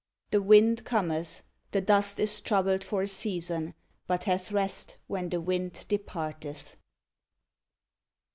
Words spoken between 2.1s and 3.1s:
is troubled for a